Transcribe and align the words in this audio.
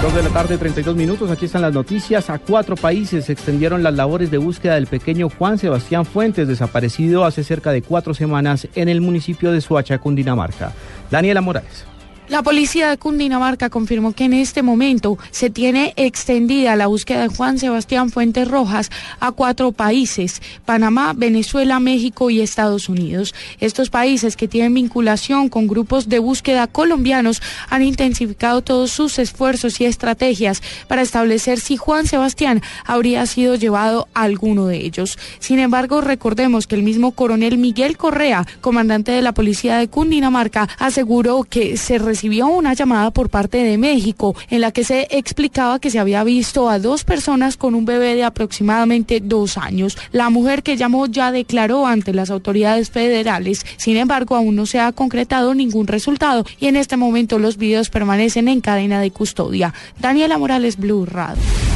Dos 0.00 0.14
de 0.14 0.22
la 0.22 0.28
tarde, 0.28 0.56
32 0.58 0.94
minutos. 0.94 1.28
Aquí 1.28 1.46
están 1.46 1.62
las 1.62 1.74
noticias. 1.74 2.30
A 2.30 2.38
cuatro 2.38 2.76
países 2.76 3.24
se 3.24 3.32
extendieron 3.32 3.82
las 3.82 3.94
labores 3.94 4.30
de 4.30 4.38
búsqueda 4.38 4.76
del 4.76 4.86
pequeño 4.86 5.28
Juan 5.28 5.58
Sebastián 5.58 6.04
Fuentes, 6.04 6.46
desaparecido 6.46 7.24
hace 7.24 7.42
cerca 7.42 7.72
de 7.72 7.82
cuatro 7.82 8.14
semanas 8.14 8.68
en 8.76 8.88
el 8.88 9.00
municipio 9.00 9.50
de 9.50 9.60
Suacha, 9.60 9.98
Cundinamarca. 9.98 10.72
Daniela 11.10 11.40
Morales. 11.40 11.84
La 12.28 12.42
policía 12.42 12.90
de 12.90 12.98
Cundinamarca 12.98 13.70
confirmó 13.70 14.12
que 14.12 14.24
en 14.24 14.34
este 14.34 14.62
momento 14.62 15.16
se 15.30 15.48
tiene 15.48 15.94
extendida 15.96 16.76
la 16.76 16.86
búsqueda 16.86 17.22
de 17.22 17.28
Juan 17.28 17.58
Sebastián 17.58 18.10
Fuentes 18.10 18.46
Rojas 18.46 18.90
a 19.18 19.32
cuatro 19.32 19.72
países, 19.72 20.42
Panamá, 20.66 21.14
Venezuela, 21.16 21.80
México 21.80 22.28
y 22.28 22.42
Estados 22.42 22.90
Unidos. 22.90 23.34
Estos 23.60 23.88
países 23.88 24.36
que 24.36 24.46
tienen 24.46 24.74
vinculación 24.74 25.48
con 25.48 25.68
grupos 25.68 26.10
de 26.10 26.18
búsqueda 26.18 26.66
colombianos 26.66 27.40
han 27.70 27.82
intensificado 27.82 28.60
todos 28.60 28.90
sus 28.90 29.18
esfuerzos 29.18 29.80
y 29.80 29.86
estrategias 29.86 30.62
para 30.86 31.00
establecer 31.00 31.58
si 31.58 31.78
Juan 31.78 32.06
Sebastián 32.06 32.60
habría 32.84 33.24
sido 33.24 33.54
llevado 33.54 34.06
a 34.12 34.24
alguno 34.24 34.66
de 34.66 34.84
ellos. 34.84 35.18
Sin 35.38 35.60
embargo, 35.60 36.02
recordemos 36.02 36.66
que 36.66 36.74
el 36.74 36.82
mismo 36.82 37.12
coronel 37.12 37.56
Miguel 37.56 37.96
Correa, 37.96 38.46
comandante 38.60 39.12
de 39.12 39.22
la 39.22 39.32
policía 39.32 39.78
de 39.78 39.88
Cundinamarca, 39.88 40.68
aseguró 40.78 41.44
que 41.44 41.78
se 41.78 41.96
recibió 42.18 42.48
una 42.48 42.74
llamada 42.74 43.12
por 43.12 43.30
parte 43.30 43.58
de 43.58 43.78
México 43.78 44.34
en 44.50 44.60
la 44.60 44.72
que 44.72 44.82
se 44.82 45.06
explicaba 45.08 45.78
que 45.78 45.88
se 45.88 46.00
había 46.00 46.24
visto 46.24 46.68
a 46.68 46.80
dos 46.80 47.04
personas 47.04 47.56
con 47.56 47.76
un 47.76 47.84
bebé 47.84 48.16
de 48.16 48.24
aproximadamente 48.24 49.20
dos 49.20 49.56
años. 49.56 49.96
La 50.10 50.28
mujer 50.28 50.64
que 50.64 50.76
llamó 50.76 51.06
ya 51.06 51.30
declaró 51.30 51.86
ante 51.86 52.12
las 52.12 52.30
autoridades 52.30 52.90
federales. 52.90 53.64
Sin 53.76 53.96
embargo, 53.96 54.34
aún 54.34 54.56
no 54.56 54.66
se 54.66 54.80
ha 54.80 54.90
concretado 54.90 55.54
ningún 55.54 55.86
resultado 55.86 56.44
y 56.58 56.66
en 56.66 56.74
este 56.74 56.96
momento 56.96 57.38
los 57.38 57.56
videos 57.56 57.88
permanecen 57.88 58.48
en 58.48 58.62
cadena 58.62 59.00
de 59.00 59.12
custodia. 59.12 59.72
Daniela 60.00 60.38
Morales, 60.38 60.76
Blue 60.76 61.06
Radio 61.06 61.67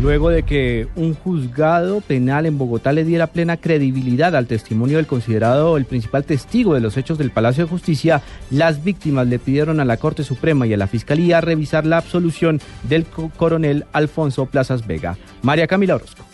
luego 0.00 0.30
de 0.30 0.42
que 0.42 0.88
un 0.96 1.14
juzgado 1.14 2.00
penal 2.00 2.46
en 2.46 2.58
Bogotá 2.58 2.92
le 2.92 3.04
diera 3.04 3.26
plena 3.26 3.58
credibilidad 3.58 4.34
al 4.34 4.46
testimonio 4.46 4.96
del 4.96 5.06
considerado 5.06 5.76
el 5.76 5.84
principal 5.84 6.24
testigo 6.24 6.74
de 6.74 6.80
los 6.80 6.96
hechos 6.96 7.18
del 7.18 7.30
Palacio 7.30 7.64
de 7.64 7.70
Justicia, 7.70 8.22
las 8.50 8.82
víctimas 8.82 9.26
le 9.26 9.38
pidieron 9.38 9.80
a 9.80 9.84
la 9.84 9.98
Corte 9.98 10.24
Suprema 10.24 10.66
y 10.66 10.72
a 10.72 10.78
la 10.78 10.86
Fiscalía 10.86 11.40
revisar 11.40 11.86
la 11.86 11.98
absolución 11.98 12.60
del 12.84 13.04
coronel 13.36 13.84
Alfonso 13.92 14.46
Plazas 14.46 14.86
Vega. 14.86 15.16
María 15.42 15.66
Camila 15.66 15.96
Orozco 15.96 16.29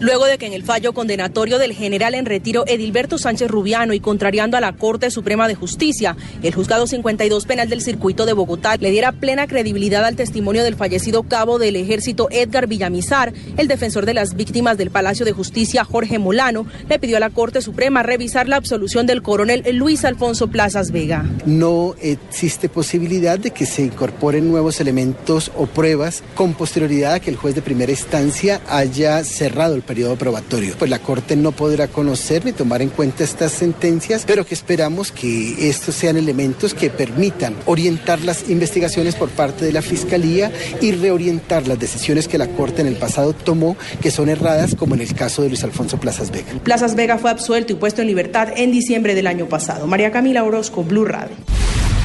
luego 0.00 0.24
de 0.24 0.38
que 0.38 0.46
en 0.46 0.54
el 0.54 0.64
fallo 0.64 0.92
condenatorio 0.92 1.58
del 1.58 1.72
general 1.72 2.14
en 2.14 2.26
retiro 2.26 2.64
Edilberto 2.66 3.18
Sánchez 3.18 3.48
Rubiano 3.48 3.92
y 3.92 4.00
contrariando 4.00 4.56
a 4.56 4.60
la 4.60 4.72
Corte 4.72 5.10
Suprema 5.10 5.46
de 5.46 5.54
Justicia, 5.54 6.16
el 6.42 6.54
juzgado 6.54 6.86
52 6.86 7.46
penal 7.46 7.68
del 7.68 7.82
circuito 7.82 8.26
de 8.26 8.32
Bogotá 8.32 8.76
le 8.76 8.90
diera 8.90 9.12
plena 9.12 9.46
credibilidad 9.46 10.04
al 10.04 10.16
testimonio 10.16 10.64
del 10.64 10.74
fallecido 10.74 11.22
cabo 11.22 11.58
del 11.58 11.76
ejército 11.76 12.28
Edgar 12.30 12.66
Villamizar, 12.66 13.32
el 13.56 13.68
defensor 13.68 14.06
de 14.06 14.14
las 14.14 14.34
víctimas 14.34 14.78
del 14.78 14.90
Palacio 14.90 15.24
de 15.24 15.32
Justicia 15.32 15.84
Jorge 15.84 16.18
Molano, 16.18 16.66
le 16.88 16.98
pidió 16.98 17.18
a 17.18 17.20
la 17.20 17.30
Corte 17.30 17.60
Suprema 17.60 18.02
revisar 18.02 18.48
la 18.48 18.56
absolución 18.56 19.06
del 19.06 19.22
coronel 19.22 19.64
Luis 19.74 20.04
Alfonso 20.04 20.48
Plazas 20.48 20.90
Vega. 20.90 21.24
No 21.44 21.94
existe 22.00 22.68
posibilidad 22.68 23.38
de 23.38 23.50
que 23.50 23.66
se 23.66 23.82
incorporen 23.82 24.50
nuevos 24.50 24.80
elementos 24.80 25.52
o 25.56 25.66
pruebas 25.66 26.22
con 26.34 26.54
posterioridad 26.54 27.14
a 27.14 27.20
que 27.20 27.30
el 27.30 27.36
juez 27.36 27.54
de 27.54 27.62
primera 27.62 27.92
instancia 27.92 28.60
haya 28.68 29.22
cerrado 29.24 29.74
el 29.74 29.82
periodo 29.90 30.14
probatorio. 30.14 30.76
Pues 30.78 30.88
la 30.88 31.00
Corte 31.00 31.34
no 31.34 31.50
podrá 31.50 31.88
conocer 31.88 32.44
ni 32.44 32.52
tomar 32.52 32.80
en 32.80 32.90
cuenta 32.90 33.24
estas 33.24 33.50
sentencias, 33.50 34.22
pero 34.24 34.46
que 34.46 34.54
esperamos 34.54 35.10
que 35.10 35.68
estos 35.68 35.96
sean 35.96 36.16
elementos 36.16 36.74
que 36.74 36.90
permitan 36.90 37.56
orientar 37.66 38.20
las 38.20 38.48
investigaciones 38.48 39.16
por 39.16 39.30
parte 39.30 39.64
de 39.64 39.72
la 39.72 39.82
Fiscalía 39.82 40.52
y 40.80 40.92
reorientar 40.92 41.66
las 41.66 41.80
decisiones 41.80 42.28
que 42.28 42.38
la 42.38 42.46
Corte 42.46 42.82
en 42.82 42.86
el 42.86 42.94
pasado 42.94 43.32
tomó, 43.32 43.76
que 44.00 44.12
son 44.12 44.28
erradas, 44.28 44.76
como 44.76 44.94
en 44.94 45.00
el 45.00 45.12
caso 45.12 45.42
de 45.42 45.48
Luis 45.48 45.64
Alfonso 45.64 45.98
Plazas 45.98 46.30
Vega. 46.30 46.52
Plazas 46.62 46.94
Vega 46.94 47.18
fue 47.18 47.32
absuelto 47.32 47.72
y 47.72 47.76
puesto 47.76 48.00
en 48.00 48.06
libertad 48.06 48.50
en 48.54 48.70
diciembre 48.70 49.16
del 49.16 49.26
año 49.26 49.46
pasado. 49.46 49.88
María 49.88 50.12
Camila 50.12 50.44
Orozco, 50.44 50.84
Blue 50.84 51.04
Radio. 51.04 51.34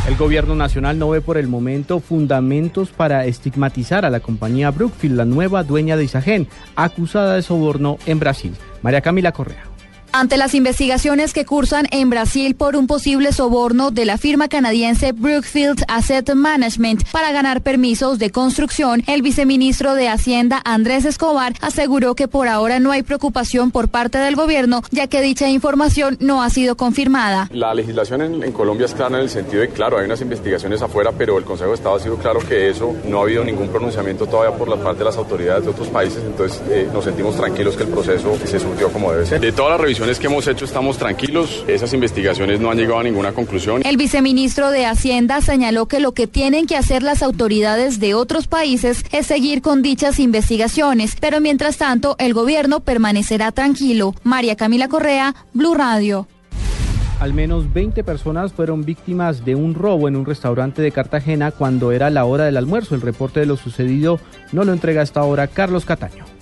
El 0.08 0.18
gobierno 0.18 0.54
nacional 0.54 1.00
no 1.00 1.10
ve 1.10 1.20
por 1.20 1.36
el 1.36 1.48
momento 1.48 2.00
fundamentos 2.00 2.90
para 2.90 3.26
estigmatizar 3.26 4.06
a 4.06 4.12
la 4.12 4.20
compañía 4.20 4.70
Brookfield, 4.70 5.18
la 5.18 5.26
nueva 5.26 5.64
dueña 5.64 5.98
de 5.98 6.04
Isagen, 6.04 6.48
acusada 6.76 7.36
de 7.36 7.42
soborno 7.42 7.98
en 8.06 8.20
Brasil. 8.20 8.54
María 8.84 9.02
Camila 9.02 9.32
Correa. 9.32 9.75
Ante 10.18 10.38
las 10.38 10.56
investigaciones 10.56 11.34
que 11.34 11.44
cursan 11.44 11.88
en 11.92 12.10
Brasil 12.10 12.56
por 12.56 12.78
un 12.78 12.88
posible 12.88 13.34
soborno 13.34 13.92
de 13.92 14.06
la 14.06 14.18
firma 14.18 14.48
canadiense 14.48 15.12
Brookfield 15.12 15.84
Asset 15.90 16.34
Management 16.34 17.04
para 17.12 17.34
ganar 17.34 17.60
permisos 17.60 18.18
de 18.18 18.30
construcción, 18.30 19.04
el 19.08 19.22
viceministro 19.22 19.94
de 19.94 20.08
Hacienda 20.08 20.62
Andrés 20.64 21.04
Escobar 21.04 21.52
aseguró 21.60 22.16
que 22.16 22.30
por 22.30 22.48
ahora 22.48 22.80
no 22.80 22.94
hay 22.94 23.04
preocupación 23.04 23.72
por 23.72 23.90
parte 23.90 24.18
del 24.18 24.38
gobierno, 24.38 24.84
ya 24.90 25.08
que 25.08 25.20
dicha 25.20 25.50
información 25.50 26.16
no 26.22 26.42
ha 26.42 26.50
sido 26.50 26.78
confirmada. 26.78 27.50
La 27.52 27.74
legislación 27.74 28.22
en, 28.22 28.54
Colombia 28.54 28.86
es 28.86 28.94
clara 28.94 29.18
en 29.18 29.24
el 29.24 29.30
sentido 29.30 29.64
de, 29.64 29.68
claro, 29.68 29.98
hay 29.98 30.06
unas 30.06 30.22
investigaciones 30.22 30.82
afuera, 30.82 31.12
pero 31.12 31.38
el 31.38 31.44
Consejo 31.44 31.72
de 31.72 31.76
Estado 31.76 31.96
ha 31.96 32.00
sido 32.00 32.16
claro 32.16 32.40
que 32.40 32.70
eso 32.70 32.96
no 33.06 33.20
ha 33.20 33.24
habido 33.24 33.44
ningún 33.44 33.68
pronunciamiento 33.68 34.26
todavía 34.28 34.58
por 34.58 34.70
la 34.70 34.78
parte 34.78 35.00
de 35.00 35.06
las 35.06 35.18
autoridades 35.18 35.66
de 35.66 35.72
otros 35.72 35.90
países, 35.90 36.24
entonces 36.26 36.62
eh, 36.70 36.88
nos 36.94 37.04
sentimos 37.04 37.36
tranquilos 37.36 37.76
que 37.76 37.84
el 37.84 37.90
proceso 37.90 38.38
se 38.46 38.62
surgió 38.62 38.90
como 38.94 39.12
debe 39.12 39.26
ser. 39.26 39.42
De 39.42 39.52
toda 39.52 39.72
la 39.72 39.78
revisión 39.78 40.05
que 40.06 40.28
hemos 40.28 40.48
hecho 40.48 40.66
estamos 40.66 41.00
tranquilos. 41.00 41.66
Esas 41.68 41.92
investigaciones 41.94 42.60
no 42.60 42.70
han 42.70 42.78
llegado 42.78 43.00
a 43.00 43.04
ninguna 43.04 43.34
conclusión. 43.34 43.82
El 43.84 43.98
viceministro 43.98 44.70
de 44.70 44.86
Hacienda 44.86 45.42
señaló 45.42 45.88
que 45.88 46.00
lo 46.00 46.12
que 46.12 46.28
tienen 46.28 46.68
que 46.68 46.78
hacer 46.78 47.02
las 47.02 47.24
autoridades 47.24 48.00
de 48.00 48.14
otros 48.14 48.46
países 48.48 49.04
es 49.12 49.26
seguir 49.26 49.64
con 49.64 49.82
dichas 49.82 50.20
investigaciones, 50.20 51.18
pero 51.20 51.42
mientras 51.42 51.78
tanto 51.78 52.16
el 52.20 52.36
gobierno 52.36 52.82
permanecerá 52.82 53.52
tranquilo. 53.52 54.14
María 54.24 54.56
Camila 54.56 54.90
Correa, 54.90 55.34
Blue 55.54 55.74
Radio. 55.74 56.28
Al 57.20 57.34
menos 57.34 57.74
20 57.74 58.04
personas 58.04 58.54
fueron 58.54 58.86
víctimas 58.86 59.44
de 59.44 59.56
un 59.56 59.74
robo 59.74 60.08
en 60.08 60.16
un 60.16 60.26
restaurante 60.26 60.84
de 60.84 60.92
Cartagena 60.92 61.50
cuando 61.50 61.92
era 61.92 62.12
la 62.12 62.26
hora 62.26 62.46
del 62.46 62.58
almuerzo. 62.58 62.94
El 62.94 63.02
reporte 63.02 63.40
de 63.40 63.48
lo 63.48 63.58
sucedido 63.58 64.20
no 64.52 64.66
lo 64.66 64.72
entrega 64.72 65.02
hasta 65.02 65.22
ahora 65.22 65.48
Carlos 65.48 65.84
Cataño. 65.84 66.35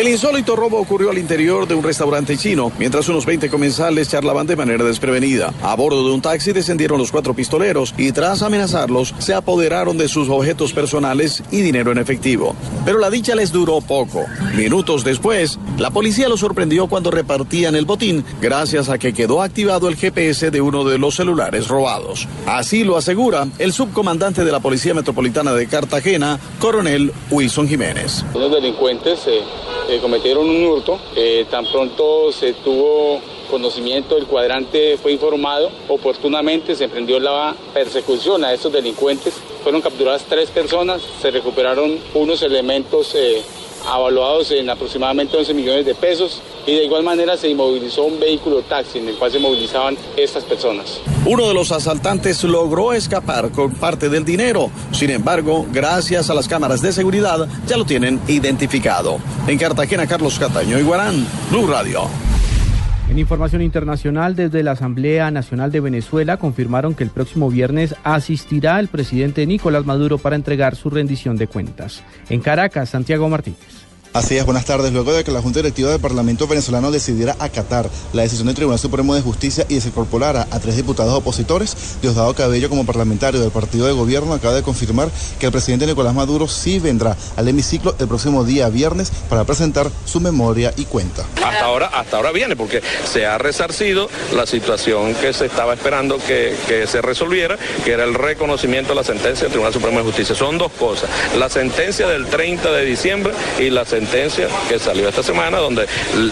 El 0.00 0.08
insólito 0.08 0.56
robo 0.56 0.80
ocurrió 0.80 1.10
al 1.10 1.18
interior 1.18 1.68
de 1.68 1.74
un 1.74 1.82
restaurante 1.82 2.34
chino, 2.38 2.72
mientras 2.78 3.06
unos 3.10 3.26
20 3.26 3.50
comensales 3.50 4.08
charlaban 4.08 4.46
de 4.46 4.56
manera 4.56 4.82
desprevenida. 4.82 5.52
A 5.62 5.76
bordo 5.76 6.08
de 6.08 6.14
un 6.14 6.22
taxi 6.22 6.52
descendieron 6.52 6.96
los 6.96 7.12
cuatro 7.12 7.34
pistoleros 7.34 7.92
y 7.98 8.10
tras 8.10 8.40
amenazarlos 8.40 9.14
se 9.18 9.34
apoderaron 9.34 9.98
de 9.98 10.08
sus 10.08 10.30
objetos 10.30 10.72
personales 10.72 11.42
y 11.50 11.60
dinero 11.60 11.92
en 11.92 11.98
efectivo. 11.98 12.56
Pero 12.86 12.98
la 12.98 13.10
dicha 13.10 13.34
les 13.34 13.52
duró 13.52 13.82
poco. 13.82 14.24
Minutos 14.56 15.04
después, 15.04 15.58
la 15.76 15.90
policía 15.90 16.30
los 16.30 16.40
sorprendió 16.40 16.86
cuando 16.86 17.10
repartían 17.10 17.76
el 17.76 17.84
botín 17.84 18.24
gracias 18.40 18.88
a 18.88 18.96
que 18.96 19.12
quedó 19.12 19.42
activado 19.42 19.86
el 19.86 19.96
GPS 19.96 20.50
de 20.50 20.62
uno 20.62 20.82
de 20.82 20.96
los 20.96 21.16
celulares 21.16 21.68
robados. 21.68 22.26
Así 22.46 22.84
lo 22.84 22.96
asegura 22.96 23.48
el 23.58 23.74
subcomandante 23.74 24.46
de 24.46 24.52
la 24.52 24.60
Policía 24.60 24.94
Metropolitana 24.94 25.52
de 25.52 25.66
Cartagena, 25.66 26.40
coronel 26.58 27.12
Wilson 27.30 27.68
Jiménez. 27.68 28.24
Los 28.32 28.50
delincuentes 28.50 29.26
eh, 29.26 29.42
eh, 29.90 29.98
cometieron 29.98 30.48
un 30.48 30.64
hurto. 30.64 31.00
Eh, 31.16 31.46
tan 31.50 31.66
pronto 31.66 32.30
se 32.30 32.52
tuvo 32.52 33.20
conocimiento, 33.50 34.16
el 34.16 34.26
cuadrante 34.26 34.96
fue 34.96 35.10
informado, 35.10 35.68
oportunamente 35.88 36.76
se 36.76 36.84
emprendió 36.84 37.18
la 37.18 37.56
persecución 37.74 38.44
a 38.44 38.52
estos 38.52 38.72
delincuentes. 38.72 39.34
Fueron 39.64 39.82
capturadas 39.82 40.24
tres 40.28 40.48
personas, 40.50 41.02
se 41.20 41.32
recuperaron 41.32 41.98
unos 42.14 42.40
elementos 42.42 43.16
eh, 43.16 43.42
avaluados 43.88 44.52
en 44.52 44.70
aproximadamente 44.70 45.36
11 45.36 45.54
millones 45.54 45.84
de 45.84 45.96
pesos 45.96 46.40
y 46.66 46.74
de 46.76 46.84
igual 46.84 47.02
manera 47.02 47.36
se 47.36 47.48
inmovilizó 47.48 48.04
un 48.04 48.20
vehículo 48.20 48.62
taxi 48.62 48.98
en 48.98 49.08
el 49.08 49.16
cual 49.16 49.32
se 49.32 49.38
movilizaban 49.38 49.96
estas 50.16 50.44
personas. 50.44 51.00
Uno 51.26 51.48
de 51.48 51.54
los 51.54 51.72
asaltantes 51.72 52.42
logró 52.44 52.92
escapar 52.92 53.50
con 53.50 53.72
parte 53.72 54.08
del 54.08 54.24
dinero. 54.24 54.70
Sin 54.92 55.10
embargo, 55.10 55.66
gracias 55.72 56.30
a 56.30 56.34
las 56.34 56.48
cámaras 56.48 56.82
de 56.82 56.92
seguridad 56.92 57.48
ya 57.66 57.76
lo 57.76 57.84
tienen 57.84 58.20
identificado. 58.28 59.18
En 59.46 59.58
Cartagena, 59.58 60.06
Carlos 60.06 60.38
Cataño 60.38 60.78
y 60.78 60.82
Guarán, 60.82 61.26
Blue 61.50 61.66
Radio. 61.66 62.08
En 63.10 63.18
información 63.18 63.60
internacional, 63.60 64.36
desde 64.36 64.62
la 64.62 64.70
Asamblea 64.70 65.32
Nacional 65.32 65.72
de 65.72 65.80
Venezuela 65.80 66.36
confirmaron 66.36 66.94
que 66.94 67.02
el 67.02 67.10
próximo 67.10 67.50
viernes 67.50 67.96
asistirá 68.04 68.78
el 68.78 68.86
presidente 68.86 69.44
Nicolás 69.46 69.84
Maduro 69.84 70.16
para 70.18 70.36
entregar 70.36 70.76
su 70.76 70.90
rendición 70.90 71.36
de 71.36 71.48
cuentas. 71.48 72.04
En 72.28 72.40
Caracas, 72.40 72.90
Santiago 72.90 73.28
Martínez. 73.28 73.89
Así 74.12 74.36
es, 74.36 74.44
buenas 74.44 74.64
tardes. 74.64 74.92
Luego 74.92 75.12
de 75.12 75.22
que 75.22 75.30
la 75.30 75.40
Junta 75.40 75.60
Directiva 75.60 75.88
del 75.88 76.00
Parlamento 76.00 76.48
venezolano 76.48 76.90
decidiera 76.90 77.36
acatar 77.38 77.88
la 78.12 78.22
decisión 78.22 78.48
del 78.48 78.56
Tribunal 78.56 78.80
Supremo 78.80 79.14
de 79.14 79.22
Justicia 79.22 79.64
y 79.68 79.76
desincorporara 79.76 80.48
a 80.50 80.58
tres 80.58 80.74
diputados 80.74 81.14
opositores, 81.14 81.76
Diosdado 82.02 82.34
Cabello, 82.34 82.68
como 82.68 82.84
parlamentario 82.84 83.38
del 83.38 83.52
partido 83.52 83.86
de 83.86 83.92
gobierno, 83.92 84.34
acaba 84.34 84.54
de 84.54 84.64
confirmar 84.64 85.10
que 85.38 85.46
el 85.46 85.52
presidente 85.52 85.86
Nicolás 85.86 86.12
Maduro 86.12 86.48
sí 86.48 86.80
vendrá 86.80 87.16
al 87.36 87.46
hemiciclo 87.46 87.94
el 88.00 88.08
próximo 88.08 88.42
día 88.42 88.68
viernes 88.68 89.12
para 89.28 89.44
presentar 89.44 89.88
su 90.06 90.18
memoria 90.18 90.74
y 90.76 90.86
cuenta. 90.86 91.24
Hasta 91.36 91.64
ahora, 91.64 91.86
hasta 91.86 92.16
ahora 92.16 92.32
viene, 92.32 92.56
porque 92.56 92.82
se 93.04 93.26
ha 93.26 93.38
resarcido 93.38 94.10
la 94.34 94.44
situación 94.44 95.14
que 95.14 95.32
se 95.32 95.46
estaba 95.46 95.74
esperando 95.74 96.18
que, 96.18 96.56
se 96.88 97.00
resolviera, 97.00 97.56
que 97.84 97.92
era 97.92 98.02
el 98.02 98.14
reconocimiento 98.14 98.88
de 98.88 98.96
la 98.96 99.04
sentencia 99.04 99.44
del 99.44 99.52
Tribunal 99.52 99.72
Supremo 99.72 99.98
de 99.98 100.04
Justicia. 100.04 100.34
Son 100.34 100.58
dos 100.58 100.72
cosas, 100.72 101.08
la 101.38 101.48
sentencia 101.48 102.08
del 102.08 102.26
30 102.26 102.72
de 102.72 102.84
diciembre 102.84 103.32
y 103.60 103.70
la 103.70 103.84
sentencia 103.84 103.99
sentencia 104.00 104.48
que 104.66 104.78
salió 104.78 105.08
esta 105.08 105.22
semana 105.22 105.58
donde 105.58 105.86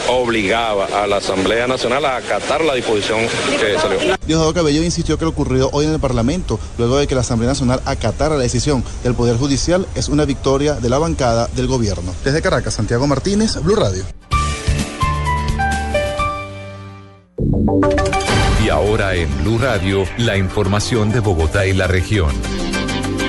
obligaba 0.09 0.87
a 0.87 1.07
la 1.07 1.19
Asamblea 1.19 1.67
Nacional 1.67 2.03
a 2.07 2.17
acatar 2.17 2.63
la 2.63 2.75
disposición 2.75 3.21
que 3.61 3.79
salió. 3.79 3.99
Diosdado 4.27 4.55
Cabello 4.55 4.83
insistió 4.83 5.19
que 5.19 5.27
lo 5.27 5.33
ocurrido 5.33 5.69
hoy 5.73 5.85
en 5.85 5.93
el 5.93 6.01
Parlamento, 6.01 6.59
luego 6.79 6.97
de 6.97 7.07
que 7.07 7.15
la 7.15 7.21
Asamblea 7.21 7.51
Nacional 7.51 7.83
acatara 7.85 8.37
la 8.37 8.43
decisión 8.43 8.83
del 9.05 9.15
Poder 9.15 9.37
Judicial, 9.37 9.87
es 9.95 10.09
una 10.09 10.25
victoria 10.25 10.75
de 10.75 10.89
la 10.89 10.99
bancada 10.99 11.49
del 11.49 11.67
gobierno. 11.67 12.15
Desde 12.25 12.41
Caracas, 12.41 12.73
Santiago 12.73 13.07
Martínez, 13.07 13.57
Blue 13.63 13.77
Radio. 13.77 14.05
Y 18.65 18.71
ahora 18.71 19.15
en 19.15 19.29
Blue 19.43 19.59
Radio, 19.59 20.05
la 20.17 20.39
información 20.39 21.11
de 21.13 21.21
Bogotá 21.21 21.67
y 21.67 21.75
la 21.75 21.87
región. 21.87 22.31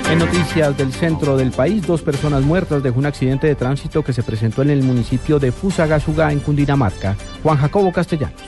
En 0.09 0.17
noticias 0.17 0.75
del 0.75 0.91
centro 0.91 1.37
del 1.37 1.51
país, 1.51 1.85
dos 1.85 2.01
personas 2.01 2.41
muertas 2.41 2.81
dejó 2.81 2.97
un 2.97 3.05
accidente 3.05 3.45
de 3.45 3.53
tránsito 3.53 4.03
que 4.03 4.11
se 4.11 4.23
presentó 4.23 4.63
en 4.63 4.71
el 4.71 4.81
municipio 4.81 5.37
de 5.37 5.51
Fusagasugá, 5.51 6.31
en 6.31 6.39
Cundinamarca. 6.39 7.15
Juan 7.43 7.57
Jacobo 7.57 7.93
Castellanos. 7.93 8.41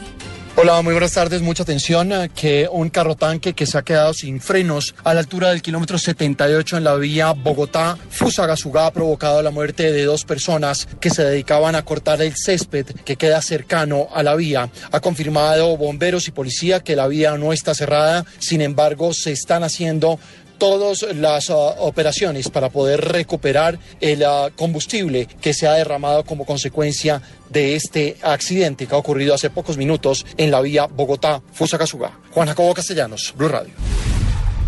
Hola, 0.57 0.81
muy 0.81 0.91
buenas 0.91 1.13
tardes. 1.13 1.41
Mucha 1.41 1.63
atención 1.63 2.11
que 2.35 2.67
un 2.69 2.89
carro 2.89 3.15
tanque 3.15 3.53
que 3.53 3.65
se 3.65 3.77
ha 3.77 3.83
quedado 3.83 4.13
sin 4.13 4.41
frenos 4.41 4.93
a 5.03 5.13
la 5.13 5.21
altura 5.21 5.49
del 5.49 5.61
kilómetro 5.61 5.97
78 5.97 6.77
en 6.77 6.83
la 6.83 6.95
vía 6.95 7.33
Bogotá-Fusagasugá 7.33 8.87
ha 8.87 8.91
provocado 8.91 9.41
la 9.41 9.49
muerte 9.49 9.91
de 9.91 10.03
dos 10.03 10.25
personas 10.25 10.89
que 10.99 11.09
se 11.09 11.23
dedicaban 11.23 11.75
a 11.75 11.85
cortar 11.85 12.21
el 12.21 12.33
césped 12.35 12.85
que 12.85 13.15
queda 13.15 13.41
cercano 13.41 14.09
a 14.13 14.23
la 14.23 14.35
vía. 14.35 14.69
Ha 14.91 14.99
confirmado 14.99 15.77
bomberos 15.77 16.27
y 16.27 16.31
policía 16.31 16.81
que 16.81 16.97
la 16.97 17.07
vía 17.07 17.37
no 17.37 17.53
está 17.53 17.73
cerrada, 17.73 18.25
sin 18.37 18.61
embargo 18.61 19.13
se 19.13 19.31
están 19.31 19.63
haciendo 19.63 20.19
todas 20.61 21.01
las 21.15 21.49
uh, 21.49 21.55
operaciones 21.79 22.51
para 22.51 22.69
poder 22.69 23.01
recuperar 23.01 23.79
el 23.99 24.21
uh, 24.21 24.51
combustible 24.55 25.27
que 25.41 25.55
se 25.55 25.67
ha 25.67 25.73
derramado 25.73 26.23
como 26.23 26.45
consecuencia 26.45 27.19
de 27.49 27.75
este 27.75 28.17
accidente 28.21 28.85
que 28.85 28.93
ha 28.93 28.99
ocurrido 28.99 29.33
hace 29.33 29.49
pocos 29.49 29.75
minutos 29.75 30.23
en 30.37 30.51
la 30.51 30.61
vía 30.61 30.87
Bogotá-Fusagasugá. 30.87 32.11
Juan 32.29 32.47
Jacobo 32.47 32.75
Castellanos, 32.75 33.33
Blue 33.35 33.47
Radio. 33.47 33.73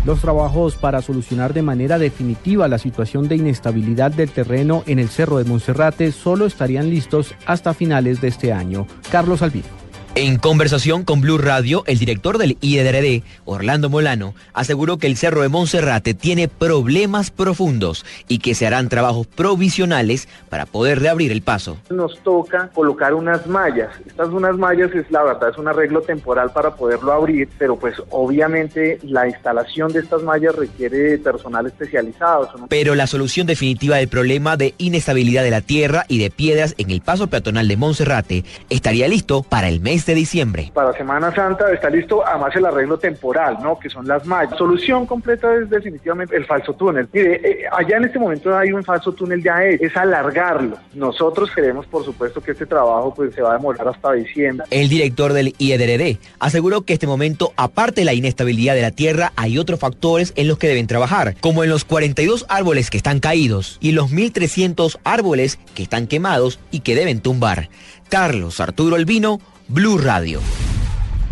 Los 0.04 0.20
trabajos 0.20 0.74
para 0.74 1.00
solucionar 1.00 1.54
de 1.54 1.62
manera 1.62 1.96
definitiva 1.96 2.66
la 2.66 2.78
situación 2.78 3.28
de 3.28 3.36
inestabilidad 3.36 4.10
del 4.10 4.30
terreno 4.30 4.82
en 4.88 4.98
el 4.98 5.08
Cerro 5.08 5.38
de 5.38 5.44
Monserrate 5.44 6.10
solo 6.10 6.46
estarían 6.46 6.90
listos 6.90 7.36
hasta 7.46 7.72
finales 7.72 8.20
de 8.20 8.28
este 8.28 8.52
año. 8.52 8.88
Carlos 9.12 9.42
Albino. 9.42 9.83
En 10.16 10.38
conversación 10.38 11.02
con 11.02 11.20
Blue 11.20 11.38
Radio, 11.38 11.82
el 11.88 11.98
director 11.98 12.38
del 12.38 12.56
IEDRD, 12.60 13.24
Orlando 13.46 13.90
Molano, 13.90 14.36
aseguró 14.52 14.96
que 14.96 15.08
el 15.08 15.16
Cerro 15.16 15.42
de 15.42 15.48
Monserrate 15.48 16.14
tiene 16.14 16.46
problemas 16.46 17.32
profundos 17.32 18.06
y 18.28 18.38
que 18.38 18.54
se 18.54 18.64
harán 18.64 18.88
trabajos 18.88 19.26
provisionales 19.26 20.28
para 20.50 20.66
poder 20.66 21.00
reabrir 21.00 21.32
el 21.32 21.42
paso. 21.42 21.78
Nos 21.90 22.16
toca 22.20 22.70
colocar 22.72 23.12
unas 23.12 23.48
mallas. 23.48 23.90
Estas 24.06 24.28
unas 24.28 24.56
mallas 24.56 24.94
es 24.94 25.10
la 25.10 25.24
verdad, 25.24 25.48
es 25.50 25.58
un 25.58 25.66
arreglo 25.66 26.00
temporal 26.02 26.52
para 26.52 26.76
poderlo 26.76 27.12
abrir, 27.12 27.48
pero 27.58 27.76
pues 27.76 27.96
obviamente 28.10 29.00
la 29.02 29.26
instalación 29.26 29.92
de 29.92 29.98
estas 29.98 30.22
mallas 30.22 30.54
requiere 30.54 31.18
personal 31.18 31.66
especializado. 31.66 32.48
Pero 32.68 32.94
la 32.94 33.08
solución 33.08 33.48
definitiva 33.48 33.96
del 33.96 34.06
problema 34.06 34.56
de 34.56 34.74
inestabilidad 34.78 35.42
de 35.42 35.50
la 35.50 35.60
tierra 35.60 36.04
y 36.06 36.18
de 36.18 36.30
piedras 36.30 36.76
en 36.78 36.92
el 36.92 37.00
paso 37.00 37.26
peatonal 37.26 37.66
de 37.66 37.76
Monserrate 37.76 38.44
estaría 38.70 39.08
listo 39.08 39.42
para 39.42 39.68
el 39.68 39.80
mes 39.80 40.03
de 40.06 40.14
diciembre. 40.14 40.70
Para 40.72 40.92
Semana 40.92 41.34
Santa 41.34 41.72
está 41.72 41.90
listo 41.90 42.26
además 42.26 42.54
el 42.56 42.66
arreglo 42.66 42.98
temporal, 42.98 43.58
¿no? 43.62 43.78
Que 43.78 43.90
son 43.90 44.06
las 44.06 44.26
mallas. 44.26 44.56
Solución 44.56 45.06
completa 45.06 45.54
es 45.54 45.70
definitivamente 45.70 46.36
el 46.36 46.46
falso 46.46 46.74
túnel. 46.74 47.08
Mire, 47.12 47.40
eh, 47.42 47.64
allá 47.70 47.96
en 47.96 48.04
este 48.04 48.18
momento 48.18 48.56
hay 48.56 48.72
un 48.72 48.82
falso 48.84 49.12
túnel 49.12 49.42
ya 49.42 49.62
es, 49.64 49.80
es 49.80 49.96
alargarlo. 49.96 50.76
Nosotros 50.94 51.50
queremos, 51.54 51.86
por 51.86 52.04
supuesto, 52.04 52.40
que 52.40 52.52
este 52.52 52.66
trabajo 52.66 53.14
pues 53.14 53.34
se 53.34 53.42
va 53.42 53.50
a 53.50 53.56
demorar 53.56 53.88
hasta 53.88 54.12
diciembre. 54.12 54.66
El 54.70 54.88
director 54.88 55.32
del 55.32 55.54
IEDRD 55.58 56.18
aseguró 56.38 56.82
que 56.82 56.92
este 56.94 57.06
momento, 57.06 57.52
aparte 57.56 58.02
de 58.02 58.04
la 58.04 58.14
inestabilidad 58.14 58.74
de 58.74 58.82
la 58.82 58.90
tierra, 58.90 59.32
hay 59.36 59.58
otros 59.58 59.80
factores 59.80 60.32
en 60.36 60.48
los 60.48 60.58
que 60.58 60.68
deben 60.68 60.86
trabajar, 60.86 61.34
como 61.40 61.64
en 61.64 61.70
los 61.70 61.84
42 61.84 62.46
árboles 62.48 62.90
que 62.90 62.96
están 62.96 63.20
caídos 63.20 63.78
y 63.80 63.92
los 63.92 64.12
1.300 64.12 64.98
árboles 65.04 65.58
que 65.74 65.82
están 65.82 66.06
quemados 66.06 66.60
y 66.70 66.80
que 66.80 66.94
deben 66.94 67.20
tumbar. 67.20 67.68
Carlos 68.08 68.60
Arturo 68.60 68.96
Albino, 68.96 69.40
Blue 69.68 69.98
Radio. 69.98 70.40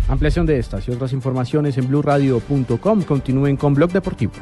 Ampliación 0.07 0.45
de 0.45 0.57
estas 0.57 0.87
y 0.87 0.91
otras 0.91 1.13
informaciones 1.13 1.77
en 1.77 1.87
blueradio.com. 1.87 3.01
Continúen 3.03 3.57
con 3.57 3.73
Blog 3.73 3.91
Deportivo. 3.91 4.33